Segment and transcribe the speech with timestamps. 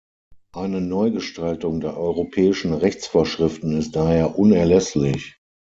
[0.55, 5.37] Eine Neugestaltung der europäischen Rechtsvorschriften ist daher unerlässlich.